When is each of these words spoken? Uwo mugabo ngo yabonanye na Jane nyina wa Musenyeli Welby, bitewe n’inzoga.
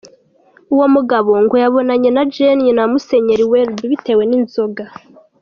Uwo 0.73 0.85
mugabo 0.95 1.31
ngo 1.43 1.55
yabonanye 1.63 2.09
na 2.15 2.23
Jane 2.33 2.59
nyina 2.63 2.81
wa 2.83 2.89
Musenyeli 2.93 3.45
Welby, 3.51 3.89
bitewe 3.91 4.23
n’inzoga. 4.29 4.85